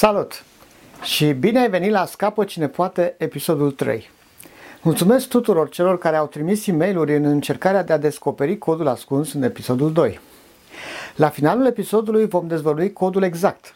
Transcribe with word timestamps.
Salut! 0.00 0.44
Și 1.02 1.32
bine 1.32 1.58
ai 1.58 1.70
venit 1.70 1.90
la 1.90 2.06
Scapă 2.06 2.44
Cine 2.44 2.68
Poate, 2.68 3.14
episodul 3.18 3.70
3. 3.70 4.10
Mulțumesc 4.82 5.28
tuturor 5.28 5.68
celor 5.68 5.98
care 5.98 6.16
au 6.16 6.26
trimis 6.26 6.66
e 6.66 6.72
mail 6.72 6.98
în 7.08 7.24
încercarea 7.24 7.84
de 7.84 7.92
a 7.92 7.98
descoperi 7.98 8.58
codul 8.58 8.88
ascuns 8.88 9.32
în 9.32 9.42
episodul 9.42 9.92
2. 9.92 10.20
La 11.16 11.28
finalul 11.28 11.66
episodului 11.66 12.26
vom 12.26 12.46
dezvălui 12.46 12.92
codul 12.92 13.22
exact 13.22 13.74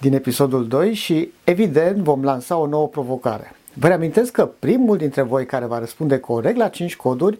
din 0.00 0.14
episodul 0.14 0.68
2 0.68 0.94
și, 0.94 1.32
evident, 1.44 1.96
vom 1.96 2.24
lansa 2.24 2.56
o 2.56 2.66
nouă 2.66 2.88
provocare. 2.88 3.54
Vă 3.72 3.86
reamintesc 3.86 4.32
că 4.32 4.50
primul 4.58 4.96
dintre 4.96 5.22
voi 5.22 5.46
care 5.46 5.64
va 5.64 5.78
răspunde 5.78 6.18
corect 6.18 6.56
la 6.56 6.68
5 6.68 6.96
coduri 6.96 7.38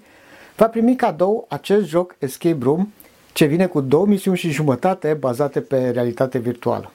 va 0.57 0.67
primi 0.69 0.97
cadou 0.97 1.47
acest 1.49 1.87
joc 1.87 2.15
Escape 2.19 2.59
Room 2.63 2.93
ce 3.33 3.45
vine 3.45 3.67
cu 3.67 3.81
două 3.81 4.07
misiuni 4.07 4.37
și 4.37 4.51
jumătate 4.51 5.17
bazate 5.21 5.61
pe 5.61 5.91
realitate 5.91 6.39
virtuală. 6.39 6.93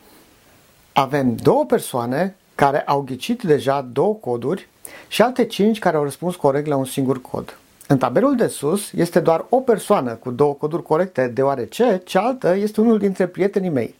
Avem 0.93 1.35
două 1.35 1.65
persoane 1.65 2.35
care 2.55 2.81
au 2.81 3.01
ghicit 3.01 3.41
deja 3.41 3.87
două 3.91 4.13
coduri 4.13 4.67
și 5.07 5.21
alte 5.21 5.45
cinci 5.45 5.79
care 5.79 5.97
au 5.97 6.03
răspuns 6.03 6.35
corect 6.35 6.67
la 6.67 6.75
un 6.75 6.85
singur 6.85 7.21
cod. 7.21 7.57
În 7.87 7.97
tabelul 7.97 8.35
de 8.35 8.47
sus 8.47 8.91
este 8.91 9.19
doar 9.19 9.45
o 9.49 9.59
persoană 9.59 10.13
cu 10.13 10.31
două 10.31 10.53
coduri 10.53 10.83
corecte, 10.83 11.27
deoarece 11.27 12.01
cealaltă 12.05 12.55
este 12.55 12.81
unul 12.81 12.97
dintre 12.97 13.27
prietenii 13.27 13.69
mei, 13.69 13.95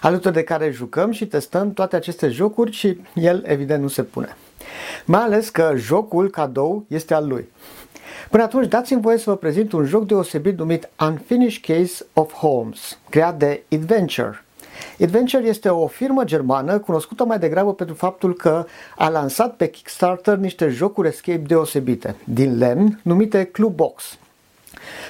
alături 0.00 0.34
de 0.34 0.42
care 0.42 0.70
jucăm 0.70 1.10
și 1.10 1.26
testăm 1.26 1.72
toate 1.72 1.96
aceste 1.96 2.28
jocuri 2.28 2.72
și 2.72 3.00
el 3.14 3.42
evident 3.46 3.82
nu 3.82 3.88
se 3.88 4.02
pune. 4.02 4.36
Mai 5.04 5.20
ales 5.20 5.48
că 5.48 5.72
jocul 5.76 6.30
cadou 6.30 6.84
este 6.88 7.14
al 7.14 7.26
lui. 7.26 7.48
Până 8.30 8.42
atunci 8.42 8.68
dați-mi 8.68 9.00
voie 9.00 9.18
să 9.18 9.30
vă 9.30 9.36
prezint 9.36 9.72
un 9.72 9.84
joc 9.84 10.06
deosebit 10.06 10.58
numit 10.58 10.88
Unfinished 11.00 11.64
Case 11.64 12.06
of 12.12 12.32
Holmes, 12.32 12.98
creat 13.08 13.38
de 13.38 13.62
Adventure, 13.72 14.44
Adventure 15.00 15.46
este 15.46 15.68
o 15.68 15.86
firmă 15.86 16.24
germană 16.24 16.78
cunoscută 16.78 17.24
mai 17.24 17.38
degrabă 17.38 17.74
pentru 17.74 17.94
faptul 17.94 18.34
că 18.34 18.66
a 18.96 19.08
lansat 19.08 19.56
pe 19.56 19.70
Kickstarter 19.70 20.36
niște 20.36 20.68
jocuri 20.68 21.08
escape 21.08 21.38
deosebite, 21.38 22.16
din 22.24 22.58
lemn, 22.58 23.00
numite 23.02 23.44
Clue 23.44 23.70
Box. 23.74 24.18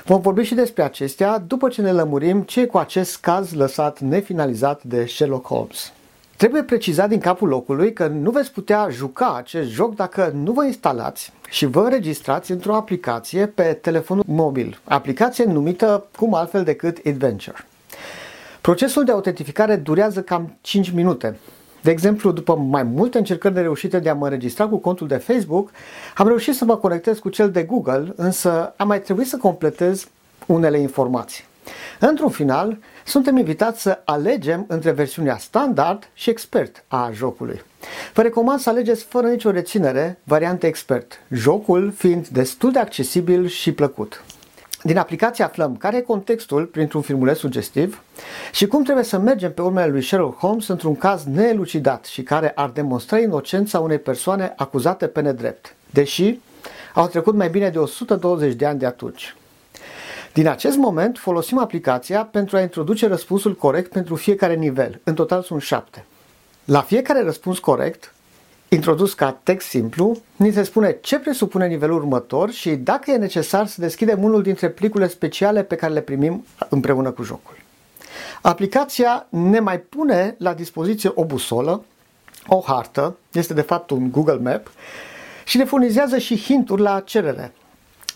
Vom 0.04 0.20
vorbi 0.20 0.42
și 0.42 0.54
despre 0.54 0.82
acestea 0.82 1.38
după 1.38 1.68
ce 1.68 1.82
ne 1.82 1.92
lămurim 1.92 2.42
ce 2.42 2.60
e 2.60 2.66
cu 2.66 2.78
acest 2.78 3.16
caz 3.16 3.52
lăsat 3.52 4.00
nefinalizat 4.00 4.82
de 4.82 5.06
Sherlock 5.06 5.46
Holmes. 5.46 5.92
Trebuie 6.36 6.62
precizat 6.62 7.08
din 7.08 7.18
capul 7.18 7.48
locului 7.48 7.92
că 7.92 8.06
nu 8.06 8.30
veți 8.30 8.52
putea 8.52 8.88
juca 8.90 9.36
acest 9.36 9.70
joc 9.70 9.94
dacă 9.94 10.32
nu 10.34 10.52
vă 10.52 10.64
instalați 10.64 11.32
și 11.50 11.66
vă 11.66 11.80
înregistrați 11.80 12.50
într-o 12.50 12.74
aplicație 12.74 13.46
pe 13.46 13.62
telefonul 13.62 14.24
mobil, 14.26 14.80
aplicație 14.84 15.44
numită 15.44 16.06
cum 16.16 16.34
altfel 16.34 16.64
decât 16.64 17.06
Adventure. 17.06 17.66
Procesul 18.62 19.04
de 19.04 19.12
autentificare 19.12 19.76
durează 19.76 20.22
cam 20.22 20.56
5 20.60 20.90
minute. 20.90 21.36
De 21.80 21.90
exemplu, 21.90 22.30
după 22.30 22.56
mai 22.56 22.82
multe 22.82 23.18
încercări 23.18 23.54
de 23.54 23.60
reușite 23.60 23.98
de 23.98 24.08
a 24.08 24.14
mă 24.14 24.24
înregistra 24.24 24.66
cu 24.66 24.76
contul 24.76 25.06
de 25.06 25.16
Facebook, 25.16 25.70
am 26.16 26.26
reușit 26.26 26.54
să 26.54 26.64
mă 26.64 26.76
conectez 26.76 27.18
cu 27.18 27.28
cel 27.28 27.50
de 27.50 27.62
Google, 27.62 28.12
însă 28.16 28.74
am 28.76 28.86
mai 28.86 29.00
trebuit 29.00 29.26
să 29.26 29.36
completez 29.36 30.08
unele 30.46 30.78
informații. 30.78 31.44
Într-un 32.00 32.28
final, 32.30 32.78
suntem 33.04 33.36
invitați 33.36 33.82
să 33.82 34.00
alegem 34.04 34.64
între 34.68 34.90
versiunea 34.90 35.36
standard 35.36 36.08
și 36.14 36.30
expert 36.30 36.84
a 36.88 37.10
jocului. 37.14 37.62
Vă 38.14 38.22
recomand 38.22 38.60
să 38.60 38.68
alegeți 38.68 39.04
fără 39.04 39.28
nicio 39.28 39.50
reținere 39.50 40.18
varianta 40.24 40.66
expert, 40.66 41.20
jocul 41.30 41.92
fiind 41.96 42.28
destul 42.28 42.72
de 42.72 42.78
accesibil 42.78 43.46
și 43.46 43.72
plăcut. 43.72 44.24
Din 44.82 44.98
aplicație 44.98 45.44
aflăm 45.44 45.76
care 45.76 45.96
e 45.96 46.00
contextul 46.00 46.64
printr-un 46.64 47.00
filmuleț 47.00 47.38
sugestiv 47.38 48.02
și 48.52 48.66
cum 48.66 48.82
trebuie 48.82 49.04
să 49.04 49.18
mergem 49.18 49.52
pe 49.52 49.62
urmele 49.62 49.90
lui 49.90 50.02
Sherlock 50.02 50.38
Holmes 50.38 50.68
într-un 50.68 50.96
caz 50.96 51.24
neelucidat 51.24 52.04
și 52.04 52.22
care 52.22 52.52
ar 52.54 52.70
demonstra 52.70 53.18
inocența 53.18 53.80
unei 53.80 53.98
persoane 53.98 54.52
acuzate 54.56 55.06
pe 55.06 55.20
nedrept, 55.20 55.74
deși 55.90 56.38
au 56.94 57.06
trecut 57.06 57.34
mai 57.34 57.48
bine 57.48 57.68
de 57.68 57.78
120 57.78 58.54
de 58.54 58.66
ani 58.66 58.78
de 58.78 58.86
atunci. 58.86 59.36
Din 60.32 60.48
acest 60.48 60.76
moment 60.76 61.18
folosim 61.18 61.58
aplicația 61.58 62.24
pentru 62.24 62.56
a 62.56 62.60
introduce 62.60 63.06
răspunsul 63.06 63.56
corect 63.56 63.92
pentru 63.92 64.14
fiecare 64.14 64.54
nivel. 64.54 65.00
În 65.04 65.14
total 65.14 65.42
sunt 65.42 65.62
șapte. 65.62 66.04
La 66.64 66.80
fiecare 66.80 67.22
răspuns 67.22 67.58
corect, 67.58 68.14
introdus 68.74 69.14
ca 69.14 69.40
text 69.42 69.68
simplu, 69.68 70.16
ni 70.36 70.52
se 70.52 70.62
spune 70.62 70.98
ce 71.00 71.18
presupune 71.18 71.66
nivelul 71.66 71.96
următor 71.96 72.50
și 72.50 72.70
dacă 72.70 73.10
e 73.10 73.16
necesar 73.16 73.66
să 73.66 73.80
deschidem 73.80 74.22
unul 74.22 74.42
dintre 74.42 74.68
plicurile 74.68 75.08
speciale 75.08 75.62
pe 75.62 75.74
care 75.74 75.92
le 75.92 76.00
primim 76.00 76.44
împreună 76.68 77.10
cu 77.10 77.22
jocul. 77.22 77.56
Aplicația 78.42 79.26
ne 79.28 79.60
mai 79.60 79.80
pune 79.80 80.34
la 80.38 80.54
dispoziție 80.54 81.10
o 81.14 81.24
busolă, 81.24 81.84
o 82.46 82.62
hartă, 82.66 83.16
este 83.32 83.54
de 83.54 83.60
fapt 83.60 83.90
un 83.90 84.10
Google 84.10 84.38
Map, 84.42 84.70
și 85.44 85.56
ne 85.56 85.64
furnizează 85.64 86.18
și 86.18 86.36
hinturi 86.36 86.82
la 86.82 87.00
cerere. 87.00 87.52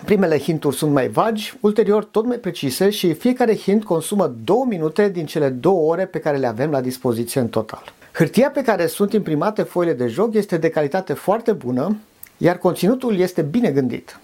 Primele 0.04 0.38
hinturi 0.38 0.76
sunt 0.76 0.92
mai 0.92 1.08
vagi, 1.08 1.54
ulterior 1.60 2.04
tot 2.04 2.26
mai 2.26 2.36
precise 2.36 2.90
și 2.90 3.14
fiecare 3.14 3.56
hint 3.56 3.84
consumă 3.84 4.34
două 4.44 4.64
minute 4.64 5.08
din 5.08 5.26
cele 5.26 5.48
două 5.48 5.90
ore 5.90 6.06
pe 6.06 6.18
care 6.18 6.36
le 6.36 6.46
avem 6.46 6.70
la 6.70 6.80
dispoziție 6.80 7.40
în 7.40 7.48
total. 7.48 7.92
Hârtia 8.16 8.50
pe 8.50 8.62
care 8.62 8.86
sunt 8.86 9.12
imprimate 9.12 9.62
foile 9.62 9.92
de 9.92 10.06
joc 10.06 10.34
este 10.34 10.56
de 10.56 10.68
calitate 10.68 11.12
foarte 11.12 11.52
bună, 11.52 11.96
iar 12.36 12.58
conținutul 12.58 13.18
este 13.18 13.42
bine 13.42 13.70
gândit. 13.70 14.20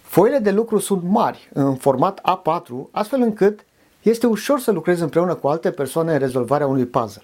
Foile 0.00 0.38
de 0.38 0.50
lucru 0.50 0.78
sunt 0.78 1.02
mari, 1.02 1.48
în 1.52 1.74
format 1.74 2.20
A4, 2.20 2.90
astfel 2.90 3.20
încât 3.20 3.64
este 4.02 4.26
ușor 4.26 4.60
să 4.60 4.70
lucrezi 4.70 5.02
împreună 5.02 5.34
cu 5.34 5.48
alte 5.48 5.70
persoane 5.70 6.12
în 6.12 6.18
rezolvarea 6.18 6.66
unui 6.66 6.84
puzzle. 6.84 7.22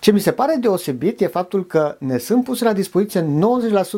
Ce 0.00 0.12
mi 0.12 0.20
se 0.20 0.32
pare 0.32 0.56
deosebit 0.60 1.20
e 1.20 1.26
faptul 1.26 1.66
că 1.66 1.96
ne 1.98 2.18
sunt 2.18 2.44
puse 2.44 2.64
la 2.64 2.72
dispoziție 2.72 3.20
90% 3.20 3.24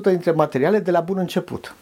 dintre 0.02 0.31
materiale 0.31 0.78
de 0.78 0.91
la 0.91 1.00
bun 1.00 1.19
început. 1.19 1.75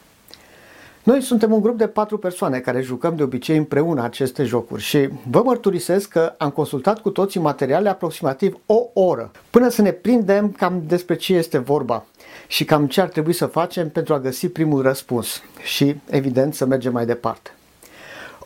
Noi 1.02 1.22
suntem 1.22 1.52
un 1.52 1.60
grup 1.60 1.78
de 1.78 1.86
patru 1.86 2.18
persoane 2.18 2.58
care 2.58 2.80
jucăm 2.80 3.16
de 3.16 3.22
obicei 3.22 3.56
împreună 3.56 4.02
aceste 4.02 4.44
jocuri 4.44 4.82
și 4.82 5.08
vă 5.30 5.42
mărturisesc 5.44 6.08
că 6.08 6.34
am 6.38 6.50
consultat 6.50 7.00
cu 7.00 7.10
toții 7.10 7.40
materiale 7.40 7.88
aproximativ 7.88 8.58
o 8.66 8.86
oră 8.92 9.30
până 9.50 9.68
să 9.68 9.82
ne 9.82 9.90
prindem 9.90 10.50
cam 10.50 10.82
despre 10.86 11.16
ce 11.16 11.34
este 11.34 11.58
vorba 11.58 12.04
și 12.46 12.64
cam 12.64 12.86
ce 12.86 13.00
ar 13.00 13.08
trebui 13.08 13.32
să 13.32 13.46
facem 13.46 13.90
pentru 13.90 14.14
a 14.14 14.20
găsi 14.20 14.48
primul 14.48 14.82
răspuns 14.82 15.42
și, 15.62 15.96
evident, 16.10 16.54
să 16.54 16.66
mergem 16.66 16.92
mai 16.92 17.06
departe. 17.06 17.50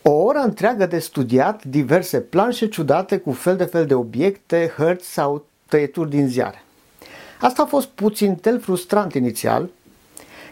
O 0.03 0.11
oră 0.11 0.39
întreagă 0.39 0.87
de 0.87 0.99
studiat 0.99 1.65
diverse 1.65 2.21
planșe 2.21 2.69
ciudate 2.69 3.19
cu 3.19 3.33
fel 3.33 3.57
de 3.57 3.65
fel 3.65 3.87
de 3.87 3.95
obiecte, 3.95 4.73
hărți 4.77 5.13
sau 5.13 5.45
tăieturi 5.69 6.11
din 6.11 6.29
ziare. 6.29 6.63
Asta 7.41 7.63
a 7.63 7.67
fost 7.67 7.89
puțin 7.89 8.35
tel 8.35 8.61
frustrant 8.61 9.15
inițial, 9.15 9.69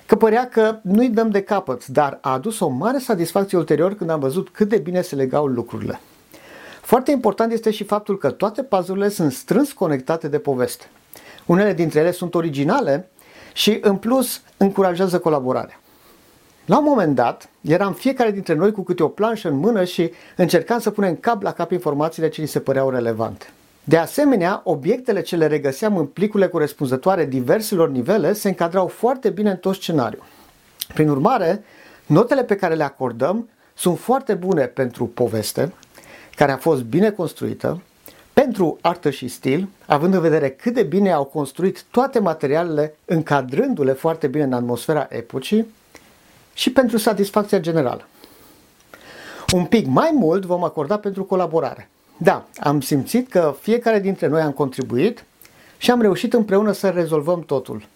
că 0.07 0.17
părea 0.17 0.49
că 0.49 0.79
nu-i 0.83 1.09
dăm 1.09 1.31
de 1.31 1.43
capăt, 1.43 1.87
dar 1.87 2.19
a 2.21 2.33
adus 2.33 2.61
o 2.61 2.69
mare 2.69 2.99
satisfacție 2.99 3.59
ulterior 3.59 3.95
când 3.95 4.11
am 4.11 4.21
văzut 4.21 4.49
cât 4.49 4.69
de 4.69 4.79
bine 4.79 5.01
se 5.01 5.15
legau 5.15 5.47
lucrurile. 5.47 6.01
Foarte 6.81 7.11
important 7.11 7.53
este 7.53 7.71
și 7.71 7.85
faptul 7.85 8.19
că 8.19 8.31
toate 8.31 8.63
puzzle 8.63 9.09
sunt 9.09 9.33
strâns 9.33 9.73
conectate 9.73 10.29
de 10.29 10.39
poveste. 10.39 10.85
Unele 11.47 11.73
dintre 11.73 12.01
ele 12.01 12.11
sunt 12.11 12.35
originale 12.35 13.09
și, 13.53 13.79
în 13.83 13.97
plus, 13.97 14.43
încurajează 14.57 15.19
colaborarea. 15.19 15.81
La 16.65 16.79
un 16.79 16.85
moment 16.85 17.15
dat, 17.15 17.49
eram 17.61 17.93
fiecare 17.93 18.31
dintre 18.31 18.55
noi 18.55 18.73
cu 18.73 18.83
câte 18.83 19.03
o 19.03 19.09
planșă 19.09 19.49
în 19.49 19.57
mână 19.57 19.85
și 19.85 20.13
încercam 20.37 20.79
să 20.79 20.91
punem 20.91 21.17
cap 21.17 21.43
la 21.43 21.53
cap 21.53 21.71
informațiile 21.71 22.29
ce 22.29 22.41
ni 22.41 22.47
se 22.47 22.61
păreau 22.61 22.91
relevante. 22.91 23.47
De 23.85 23.97
asemenea, 23.97 24.61
obiectele 24.65 25.21
ce 25.21 25.37
le 25.37 25.47
regăseam 25.47 25.97
în 25.97 26.07
plicurile 26.07 26.49
corespunzătoare 26.49 27.25
diverselor 27.25 27.91
nivele 27.91 28.33
se 28.33 28.49
încadrau 28.49 28.87
foarte 28.87 29.31
bine 29.31 29.51
în 29.51 29.57
tot 29.57 29.75
scenariul. 29.75 30.25
Prin 30.95 31.09
urmare, 31.09 31.65
notele 32.07 32.45
pe 32.45 32.57
care 32.57 32.75
le 32.75 32.85
acordăm 32.85 33.49
sunt 33.75 33.99
foarte 33.99 34.35
bune 34.35 34.67
pentru 34.67 35.07
poveste, 35.07 35.73
care 36.37 36.53
a 36.53 36.57
fost 36.57 36.83
bine 36.83 37.11
construită, 37.11 37.83
pentru 38.33 38.79
artă 38.81 39.11
și 39.11 39.29
stil, 39.29 39.69
având 39.87 40.15
în 40.15 40.21
vedere 40.21 40.51
cât 40.51 40.75
de 40.75 40.83
bine 40.83 41.13
au 41.13 41.25
construit 41.25 41.85
toate 41.91 42.19
materialele, 42.19 42.95
încadrându-le 43.05 43.93
foarte 43.93 44.27
bine 44.27 44.45
în 44.45 44.53
atmosfera 44.53 45.07
epocii, 45.11 45.67
și 46.55 46.73
pentru 46.73 46.97
satisfacția 46.97 47.61
generală. 47.61 48.07
Un 49.55 49.65
pic 49.65 49.87
mai 49.87 50.11
mult 50.15 50.45
vom 50.45 50.65
acorda 50.65 50.99
pentru 50.99 51.25
colaborare. 51.25 51.91
Da, 52.17 52.47
am 52.61 52.81
simțit 52.81 53.29
că 53.29 53.57
fiecare 53.61 54.01
dintre 54.01 54.27
noi 54.27 54.41
am 54.41 54.53
contribuit 54.53 55.25
și 55.79 55.91
am 55.91 56.01
reușit 56.01 56.33
împreună 56.33 56.73
să 56.73 56.89
rezolvăm 56.89 57.41
totul. 57.41 57.87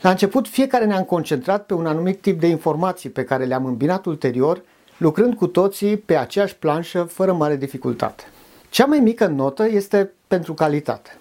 La 0.00 0.10
început, 0.10 0.48
fiecare 0.48 0.84
ne-am 0.84 1.04
concentrat 1.04 1.66
pe 1.66 1.74
un 1.74 1.86
anumit 1.86 2.20
tip 2.20 2.40
de 2.40 2.46
informații 2.46 3.10
pe 3.10 3.24
care 3.24 3.44
le-am 3.44 3.64
îmbinat 3.64 4.06
ulterior, 4.06 4.62
lucrând 4.96 5.34
cu 5.34 5.46
toții 5.46 5.96
pe 5.96 6.16
aceeași 6.16 6.56
planșă 6.56 7.02
fără 7.02 7.32
mare 7.32 7.56
dificultate. 7.56 8.22
Cea 8.70 8.86
mai 8.86 9.00
mică 9.00 9.26
notă 9.26 9.68
este 9.68 10.12
pentru 10.26 10.54
calitate. 10.54 11.18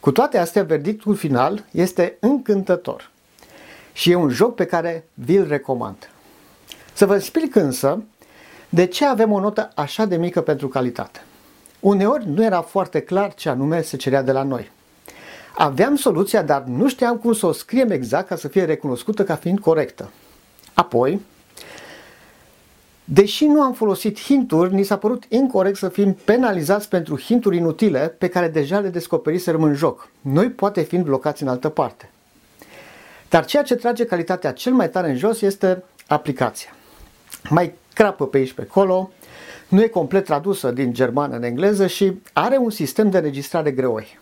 Cu 0.00 0.12
toate 0.12 0.38
astea, 0.38 0.62
verdictul 0.62 1.14
final 1.14 1.64
este 1.70 2.16
încântător 2.20 3.10
și 3.92 4.10
e 4.10 4.14
un 4.14 4.28
joc 4.28 4.54
pe 4.54 4.64
care 4.64 5.04
vi-l 5.14 5.46
recomand. 5.48 6.10
Să 6.92 7.06
vă 7.06 7.14
explic 7.14 7.54
însă 7.54 8.02
de 8.68 8.86
ce 8.86 9.06
avem 9.06 9.32
o 9.32 9.40
notă 9.40 9.70
așa 9.74 10.04
de 10.04 10.16
mică 10.16 10.40
pentru 10.40 10.68
calitate. 10.68 11.24
Uneori 11.82 12.28
nu 12.28 12.44
era 12.44 12.60
foarte 12.60 13.00
clar 13.00 13.34
ce 13.34 13.48
anume 13.48 13.82
se 13.82 13.96
cerea 13.96 14.22
de 14.22 14.32
la 14.32 14.42
noi. 14.42 14.70
Aveam 15.56 15.96
soluția, 15.96 16.42
dar 16.42 16.62
nu 16.62 16.88
știam 16.88 17.16
cum 17.16 17.32
să 17.32 17.46
o 17.46 17.52
scriem 17.52 17.90
exact 17.90 18.26
ca 18.26 18.36
să 18.36 18.48
fie 18.48 18.64
recunoscută 18.64 19.24
ca 19.24 19.34
fiind 19.34 19.58
corectă. 19.58 20.10
Apoi, 20.74 21.20
Deși 23.04 23.46
nu 23.46 23.62
am 23.62 23.72
folosit 23.72 24.20
hinturi, 24.20 24.74
ni 24.74 24.82
s-a 24.82 24.98
părut 24.98 25.24
incorrect 25.28 25.76
să 25.76 25.88
fim 25.88 26.12
penalizați 26.24 26.88
pentru 26.88 27.18
hinturi 27.18 27.56
inutile 27.56 28.14
pe 28.18 28.28
care 28.28 28.48
deja 28.48 28.78
le 28.78 28.88
descoperiserăm 28.88 29.62
în 29.62 29.74
joc, 29.74 30.08
noi 30.20 30.50
poate 30.50 30.82
fiind 30.82 31.04
blocați 31.04 31.42
în 31.42 31.48
altă 31.48 31.68
parte. 31.68 32.10
Dar 33.28 33.44
ceea 33.44 33.62
ce 33.62 33.74
trage 33.74 34.04
calitatea 34.04 34.52
cel 34.52 34.72
mai 34.72 34.90
tare 34.90 35.10
în 35.10 35.16
jos 35.16 35.40
este 35.40 35.84
aplicația. 36.06 36.70
Mai 37.48 37.74
crapă 37.94 38.26
pe 38.26 38.36
aici 38.36 38.52
pe 38.52 38.66
acolo, 38.70 39.10
nu 39.72 39.82
e 39.82 39.86
complet 39.86 40.24
tradusă 40.24 40.70
din 40.70 40.92
germană 40.92 41.36
în 41.36 41.42
engleză 41.42 41.86
și 41.86 42.12
are 42.32 42.56
un 42.56 42.70
sistem 42.70 43.10
de 43.10 43.16
înregistrare 43.16 43.70
greoi. 43.70 44.18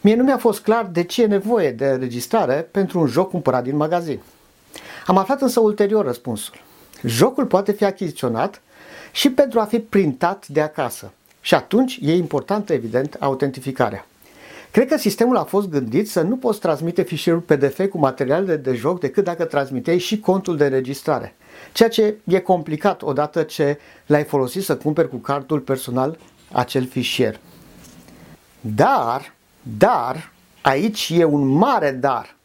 Mie 0.00 0.14
nu 0.14 0.22
mi-a 0.22 0.38
fost 0.38 0.60
clar 0.60 0.88
de 0.92 1.02
ce 1.02 1.22
e 1.22 1.26
nevoie 1.26 1.70
de 1.70 1.86
înregistrare 1.86 2.68
pentru 2.70 3.00
un 3.00 3.06
joc 3.06 3.30
cumpărat 3.30 3.62
din 3.62 3.76
magazin. 3.76 4.20
Am 5.06 5.16
aflat 5.16 5.40
însă 5.40 5.60
ulterior 5.60 6.04
răspunsul. 6.04 6.54
Jocul 7.04 7.46
poate 7.46 7.72
fi 7.72 7.84
achiziționat 7.84 8.62
și 9.12 9.30
pentru 9.30 9.60
a 9.60 9.64
fi 9.64 9.78
printat 9.78 10.46
de 10.48 10.60
acasă. 10.60 11.12
Și 11.40 11.54
atunci 11.54 11.98
e 12.02 12.16
importantă, 12.16 12.72
evident, 12.72 13.16
autentificarea. 13.20 14.06
Cred 14.70 14.88
că 14.88 14.96
sistemul 14.96 15.36
a 15.36 15.44
fost 15.44 15.68
gândit 15.68 16.10
să 16.10 16.20
nu 16.20 16.36
poți 16.36 16.60
transmite 16.60 17.02
fișierul 17.02 17.40
PDF 17.40 17.88
cu 17.90 17.98
materialele 17.98 18.56
de 18.56 18.74
joc 18.74 19.00
decât 19.00 19.24
dacă 19.24 19.44
transmiteai 19.44 19.98
și 19.98 20.20
contul 20.20 20.56
de 20.56 20.64
înregistrare. 20.64 21.34
Ceea 21.72 21.88
ce 21.88 22.14
e 22.24 22.38
complicat 22.38 23.02
odată 23.02 23.42
ce 23.42 23.78
l-ai 24.06 24.24
folosit 24.24 24.64
să 24.64 24.76
cumperi 24.76 25.08
cu 25.08 25.16
cardul 25.16 25.60
personal 25.60 26.18
acel 26.52 26.86
fișier. 26.86 27.40
Dar, 28.60 29.34
dar, 29.62 30.32
aici 30.62 31.12
e 31.14 31.24
un 31.24 31.46
mare 31.46 31.90
dar. 31.90 32.36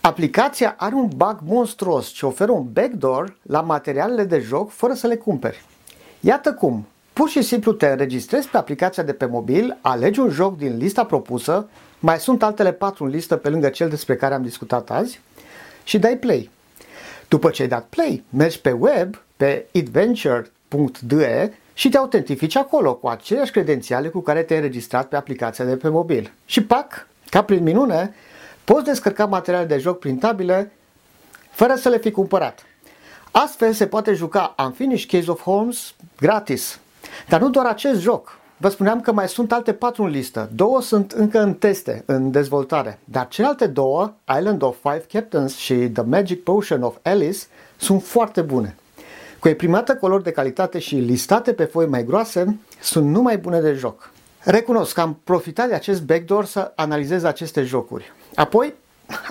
Aplicația 0.00 0.74
are 0.78 0.94
un 0.94 1.08
bug 1.16 1.38
monstruos 1.44 2.08
ce 2.08 2.26
oferă 2.26 2.50
un 2.50 2.72
backdoor 2.72 3.36
la 3.42 3.60
materialele 3.60 4.24
de 4.24 4.38
joc 4.38 4.70
fără 4.70 4.94
să 4.94 5.06
le 5.06 5.16
cumperi. 5.16 5.64
Iată 6.20 6.54
cum. 6.54 6.86
Pur 7.12 7.28
și 7.28 7.42
simplu 7.42 7.72
te 7.72 7.86
înregistrezi 7.86 8.48
pe 8.48 8.56
aplicația 8.56 9.02
de 9.02 9.12
pe 9.12 9.26
mobil, 9.26 9.78
alegi 9.80 10.20
un 10.20 10.30
joc 10.30 10.56
din 10.56 10.76
lista 10.76 11.04
propusă, 11.04 11.68
mai 11.98 12.18
sunt 12.18 12.42
altele 12.42 12.72
patru 12.72 13.04
în 13.04 13.10
listă 13.10 13.36
pe 13.36 13.48
lângă 13.48 13.68
cel 13.68 13.88
despre 13.88 14.16
care 14.16 14.34
am 14.34 14.42
discutat 14.42 14.90
azi 14.90 15.20
și 15.84 15.98
dai 15.98 16.16
play. 16.16 16.50
După 17.28 17.50
ce 17.50 17.62
ai 17.62 17.68
dat 17.68 17.86
play, 17.88 18.22
mergi 18.30 18.60
pe 18.60 18.70
web, 18.70 19.22
pe 19.36 19.66
adventure.de 19.74 21.52
și 21.74 21.88
te 21.88 21.96
autentifici 21.96 22.56
acolo 22.56 22.94
cu 22.94 23.08
aceleași 23.08 23.50
credențiale 23.50 24.08
cu 24.08 24.20
care 24.20 24.42
te-ai 24.42 24.58
înregistrat 24.58 25.08
pe 25.08 25.16
aplicația 25.16 25.64
de 25.64 25.76
pe 25.76 25.88
mobil. 25.88 26.32
Și 26.44 26.62
pac, 26.62 27.06
ca 27.30 27.42
prin 27.42 27.62
minune, 27.62 28.14
Poți 28.66 28.84
descărca 28.84 29.26
materiale 29.26 29.64
de 29.64 29.78
joc 29.78 29.98
printabile 29.98 30.72
fără 31.50 31.74
să 31.74 31.88
le 31.88 31.98
fi 31.98 32.10
cumpărat. 32.10 32.66
Astfel 33.30 33.72
se 33.72 33.86
poate 33.86 34.14
juca 34.14 34.54
Unfinished 34.58 35.10
Case 35.10 35.30
of 35.30 35.42
Holmes 35.42 35.94
gratis. 36.16 36.78
Dar 37.28 37.40
nu 37.40 37.50
doar 37.50 37.66
acest 37.66 38.00
joc. 38.00 38.38
Vă 38.58 38.68
spuneam 38.68 39.00
că 39.00 39.12
mai 39.12 39.28
sunt 39.28 39.52
alte 39.52 39.72
patru 39.72 40.02
în 40.02 40.10
listă. 40.10 40.50
Două 40.54 40.82
sunt 40.82 41.12
încă 41.12 41.40
în 41.40 41.54
teste, 41.54 42.02
în 42.06 42.30
dezvoltare. 42.30 42.98
Dar 43.04 43.28
celelalte 43.28 43.66
două, 43.66 44.14
Island 44.38 44.62
of 44.62 44.76
Five 44.82 45.04
Captains 45.12 45.56
și 45.56 45.74
The 45.74 46.02
Magic 46.02 46.42
Potion 46.42 46.82
of 46.82 46.96
Alice, 47.02 47.38
sunt 47.76 48.02
foarte 48.02 48.40
bune. 48.42 48.76
Cu 49.38 49.48
imprimată 49.48 49.96
colori 49.96 50.22
de 50.22 50.30
calitate 50.30 50.78
și 50.78 50.94
listate 50.94 51.52
pe 51.52 51.64
foi 51.64 51.86
mai 51.86 52.04
groase, 52.04 52.58
sunt 52.80 53.08
numai 53.08 53.38
bune 53.38 53.60
de 53.60 53.72
joc. 53.72 54.10
Recunosc 54.42 54.94
că 54.94 55.00
am 55.00 55.20
profitat 55.24 55.68
de 55.68 55.74
acest 55.74 56.02
backdoor 56.02 56.44
să 56.44 56.72
analizez 56.74 57.24
aceste 57.24 57.62
jocuri. 57.62 58.12
Apoi 58.34 58.74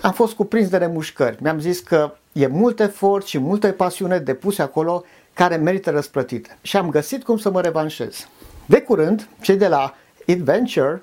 am 0.02 0.12
fost 0.12 0.34
cuprins 0.34 0.70
de 0.70 0.78
remușcări. 0.78 1.38
Mi-am 1.42 1.60
zis 1.60 1.80
că 1.80 2.12
e 2.32 2.48
mult 2.48 2.80
efort 2.80 3.26
și 3.26 3.40
multă 3.40 3.72
pasiune 3.72 4.18
depuse 4.18 4.62
acolo 4.62 5.04
care 5.34 5.56
merită 5.56 5.90
răsplătite. 5.90 6.58
Și 6.62 6.78
am 6.78 6.90
găsit 6.90 7.24
cum 7.24 7.38
să 7.38 7.50
mă 7.50 7.62
revanșez. 7.62 8.28
De 8.66 8.82
curând, 8.82 9.28
cei 9.42 9.58
de 9.58 9.68
la 9.68 9.94
Adventure 10.28 11.02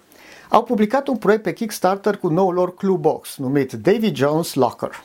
au 0.48 0.62
publicat 0.62 1.06
un 1.06 1.16
proiect 1.16 1.42
pe 1.42 1.52
Kickstarter 1.52 2.16
cu 2.16 2.28
noul 2.28 2.54
lor 2.54 2.74
clue 2.74 2.96
box 2.96 3.36
numit 3.36 3.72
Davy 3.72 4.14
Jones 4.14 4.54
Locker. 4.54 5.02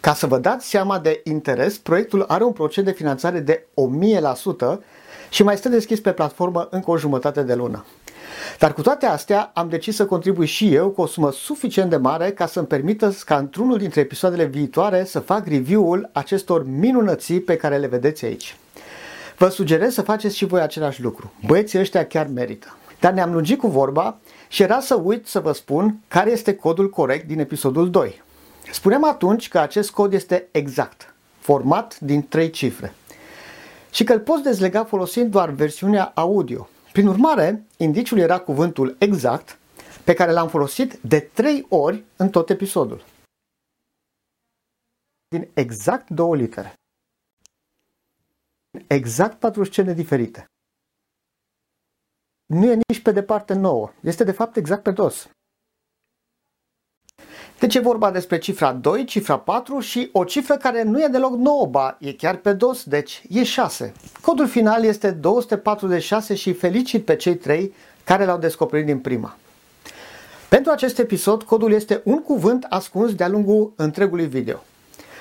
Ca 0.00 0.14
să 0.14 0.26
vă 0.26 0.38
dați 0.38 0.68
seama 0.68 0.98
de 0.98 1.20
interes, 1.24 1.78
proiectul 1.78 2.24
are 2.28 2.44
un 2.44 2.52
procent 2.52 2.86
de 2.86 2.92
finanțare 2.92 3.40
de 3.40 3.66
1000% 4.74 4.78
și 5.30 5.42
mai 5.42 5.56
stă 5.56 5.68
deschis 5.68 6.00
pe 6.00 6.12
platformă 6.12 6.68
încă 6.70 6.90
o 6.90 6.98
jumătate 6.98 7.42
de 7.42 7.54
lună. 7.54 7.84
Dar 8.58 8.72
cu 8.72 8.82
toate 8.82 9.06
astea, 9.06 9.50
am 9.54 9.68
decis 9.68 9.96
să 9.96 10.06
contribui 10.06 10.46
și 10.46 10.74
eu 10.74 10.88
cu 10.88 11.00
o 11.00 11.06
sumă 11.06 11.32
suficient 11.32 11.90
de 11.90 11.96
mare 11.96 12.30
ca 12.30 12.46
să-mi 12.46 12.66
permită 12.66 13.16
ca 13.24 13.36
într-unul 13.36 13.78
dintre 13.78 14.00
episoadele 14.00 14.44
viitoare 14.44 15.04
să 15.04 15.18
fac 15.20 15.46
review-ul 15.46 16.10
acestor 16.12 16.66
minunății 16.66 17.40
pe 17.40 17.56
care 17.56 17.76
le 17.76 17.86
vedeți 17.86 18.24
aici. 18.24 18.56
Vă 19.42 19.48
sugerez 19.48 19.94
să 19.94 20.02
faceți 20.02 20.36
și 20.36 20.44
voi 20.44 20.60
același 20.60 21.02
lucru. 21.02 21.32
Băieții 21.46 21.78
ăștia 21.78 22.06
chiar 22.06 22.26
merită. 22.26 22.76
Dar 23.00 23.12
ne-am 23.12 23.32
lungit 23.32 23.58
cu 23.58 23.66
vorba 23.68 24.18
și 24.48 24.62
era 24.62 24.80
să 24.80 24.94
uit 24.94 25.26
să 25.26 25.40
vă 25.40 25.52
spun 25.52 26.00
care 26.08 26.30
este 26.30 26.54
codul 26.54 26.90
corect 26.90 27.26
din 27.26 27.38
episodul 27.38 27.90
2. 27.90 28.22
Spuneam 28.72 29.04
atunci 29.04 29.48
că 29.48 29.58
acest 29.58 29.90
cod 29.90 30.12
este 30.12 30.48
exact, 30.50 31.14
format 31.38 31.98
din 32.00 32.28
trei 32.28 32.50
cifre 32.50 32.94
și 33.90 34.04
că 34.04 34.12
îl 34.12 34.20
poți 34.20 34.42
dezlega 34.42 34.84
folosind 34.84 35.30
doar 35.30 35.50
versiunea 35.50 36.12
audio. 36.14 36.68
Prin 36.92 37.06
urmare, 37.06 37.64
indiciul 37.76 38.18
era 38.18 38.38
cuvântul 38.38 38.96
exact 38.98 39.58
pe 40.04 40.14
care 40.14 40.32
l-am 40.32 40.48
folosit 40.48 40.98
de 41.00 41.18
trei 41.32 41.66
ori 41.68 42.04
în 42.16 42.28
tot 42.28 42.50
episodul. 42.50 43.04
Din 45.28 45.48
exact 45.54 46.10
două 46.10 46.36
litere. 46.36 46.74
Exact 48.86 49.38
patru 49.38 49.64
scene 49.64 49.92
diferite. 49.92 50.44
Nu 52.46 52.70
e 52.70 52.78
nici 52.88 53.02
pe 53.02 53.12
departe 53.12 53.54
nouă. 53.54 53.92
Este 54.00 54.24
de 54.24 54.32
fapt 54.32 54.56
exact 54.56 54.82
pe 54.82 54.90
dos. 54.90 55.28
Deci 57.58 57.74
e 57.74 57.80
vorba 57.80 58.10
despre 58.10 58.38
cifra 58.38 58.72
2, 58.72 59.04
cifra 59.04 59.38
4 59.38 59.80
și 59.80 60.08
o 60.12 60.24
cifră 60.24 60.56
care 60.56 60.82
nu 60.82 61.02
e 61.02 61.06
deloc 61.06 61.32
nouă, 61.32 61.66
ba 61.66 61.96
e 62.00 62.12
chiar 62.12 62.36
pe 62.36 62.52
dos, 62.52 62.84
deci 62.84 63.22
e 63.28 63.42
6. 63.44 63.92
Codul 64.20 64.48
final 64.48 64.84
este 64.84 65.10
246 65.10 66.34
și 66.34 66.52
felicit 66.52 67.04
pe 67.04 67.16
cei 67.16 67.36
trei 67.36 67.74
care 68.04 68.24
l-au 68.24 68.38
descoperit 68.38 68.86
din 68.86 68.98
prima. 68.98 69.36
Pentru 70.48 70.72
acest 70.72 70.98
episod, 70.98 71.42
codul 71.42 71.72
este 71.72 72.00
un 72.04 72.22
cuvânt 72.22 72.66
ascuns 72.68 73.14
de-a 73.14 73.28
lungul 73.28 73.72
întregului 73.76 74.26
video. 74.26 74.62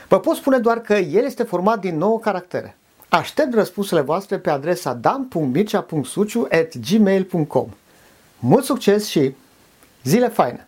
Vă 0.07 0.19
pot 0.19 0.35
spune 0.35 0.57
doar 0.57 0.81
că 0.81 0.93
el 0.93 1.25
este 1.25 1.43
format 1.43 1.79
din 1.79 1.97
9 1.97 2.19
caractere. 2.19 2.75
Aștept 3.13 3.53
răspunsurile 3.53 4.05
voastre 4.05 4.37
pe 4.37 4.49
adresa 4.49 4.93
dan.mircea.suciu.gmail.com 4.93 7.69
Mult 8.39 8.63
succes 8.63 9.07
și 9.07 9.35
zile 10.03 10.27
faine! 10.27 10.67